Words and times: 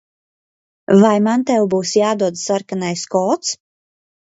Vai 1.03 1.11
man 1.29 1.45
tev 1.51 1.67
būs 1.75 1.95
jādod 2.01 2.43
sarkanais 2.49 3.09
kods? 3.19 3.59